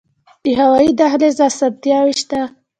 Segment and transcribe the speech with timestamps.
[0.43, 2.41] د هوایی دهلیز اسانتیاوې شته؟